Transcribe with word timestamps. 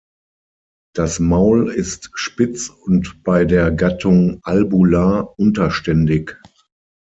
Das 0.95 1.19
Maul 1.19 1.69
ist 1.69 2.09
spitz 2.15 2.69
und 2.69 3.21
bei 3.21 3.45
der 3.45 3.69
Gattung 3.71 4.39
"Albula" 4.41 5.19
unterständig. 5.19 6.35